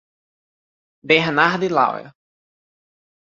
Bernardo 1.03 1.63
e 1.63 1.69
Laura 1.69 2.11